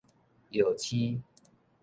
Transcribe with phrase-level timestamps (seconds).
[0.49, 1.21] 藥疽